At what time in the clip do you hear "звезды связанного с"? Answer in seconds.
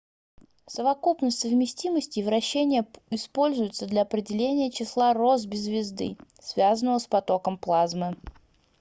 5.57-7.05